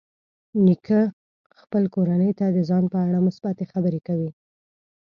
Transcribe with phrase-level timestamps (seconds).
[0.65, 0.99] نیکه
[1.61, 4.31] خپل کورنۍ ته د ځان په اړه مثبتې خبرې کوي.